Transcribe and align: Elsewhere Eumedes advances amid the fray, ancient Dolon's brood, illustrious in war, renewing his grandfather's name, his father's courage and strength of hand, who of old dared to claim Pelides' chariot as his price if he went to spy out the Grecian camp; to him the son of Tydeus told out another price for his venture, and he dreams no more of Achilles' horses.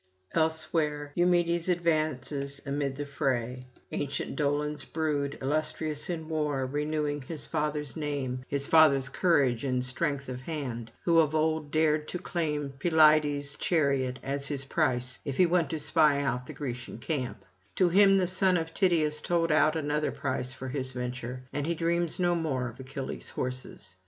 Elsewhere 0.33 1.11
Eumedes 1.15 1.69
advances 1.69 2.59
amid 2.65 2.95
the 2.95 3.05
fray, 3.05 3.67
ancient 3.91 4.35
Dolon's 4.35 4.83
brood, 4.83 5.37
illustrious 5.43 6.09
in 6.09 6.27
war, 6.27 6.65
renewing 6.65 7.21
his 7.21 7.41
grandfather's 7.45 7.95
name, 7.95 8.43
his 8.47 8.65
father's 8.65 9.09
courage 9.09 9.63
and 9.63 9.85
strength 9.85 10.27
of 10.27 10.41
hand, 10.41 10.91
who 11.03 11.19
of 11.19 11.35
old 11.35 11.69
dared 11.69 12.07
to 12.07 12.17
claim 12.17 12.73
Pelides' 12.79 13.55
chariot 13.57 14.17
as 14.23 14.47
his 14.47 14.65
price 14.65 15.19
if 15.23 15.37
he 15.37 15.45
went 15.45 15.69
to 15.69 15.77
spy 15.77 16.19
out 16.21 16.47
the 16.47 16.53
Grecian 16.53 16.97
camp; 16.97 17.45
to 17.75 17.89
him 17.89 18.17
the 18.17 18.25
son 18.25 18.57
of 18.57 18.73
Tydeus 18.73 19.21
told 19.21 19.51
out 19.51 19.75
another 19.75 20.11
price 20.11 20.51
for 20.51 20.69
his 20.69 20.93
venture, 20.93 21.43
and 21.53 21.67
he 21.67 21.75
dreams 21.75 22.17
no 22.17 22.33
more 22.33 22.69
of 22.69 22.79
Achilles' 22.79 23.29
horses. 23.29 23.97